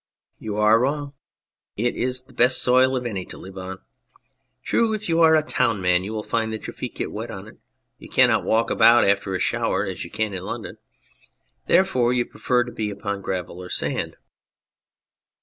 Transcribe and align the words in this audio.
You 0.39 0.57
are 0.57 0.79
wrong. 0.79 1.13
It 1.77 1.95
is 1.95 2.23
the 2.23 2.33
best 2.33 2.63
soil 2.63 2.95
of 2.95 3.05
any 3.05 3.23
to 3.25 3.37
live 3.37 3.55
on. 3.59 3.81
True, 4.63 4.95
if 4.95 5.07
you 5.07 5.21
are 5.21 5.35
a 5.35 5.43
town 5.43 5.79
man 5.79 6.03
you 6.03 6.23
find 6.23 6.51
that 6.51 6.65
your 6.65 6.73
feet 6.73 6.95
get 6.95 7.11
wet 7.11 7.29
on 7.29 7.45
it; 7.47 7.59
you 7.99 8.09
cannot 8.09 8.43
walk 8.43 8.71
about 8.71 9.05
after 9.05 9.35
a 9.35 9.39
shower 9.39 9.85
as 9.85 10.03
you 10.03 10.09
can 10.09 10.33
in 10.33 10.41
London; 10.43 10.77
therefore 11.67 12.13
you 12.13 12.25
prefer 12.25 12.63
to 12.63 12.71
be 12.71 12.89
upon 12.89 13.21
gravel 13.21 13.59
or 13.61 13.69
sand. 13.69 14.17